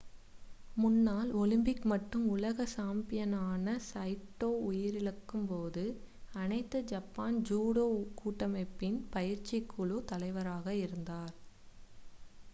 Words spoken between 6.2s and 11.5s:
அனைத்து Japan judo கூட்டமைப்பின் பயிற்சிக்குழு தலைவராக இருந்தார்